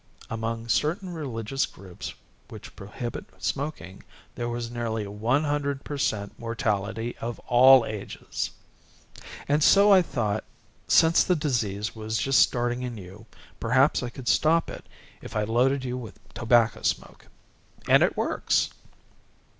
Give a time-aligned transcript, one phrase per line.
[0.31, 2.15] Among certain religious groups
[2.47, 4.01] which prohibit smoking
[4.33, 8.49] there was nearly one hundred per cent mortality of all ages!
[9.47, 10.43] "And so I thought
[10.87, 13.27] since the disease was just starting in you,
[13.59, 14.89] perhaps I could stop it
[15.21, 17.27] if I loaded you with tobacco smoke.
[17.87, 18.71] And it works!"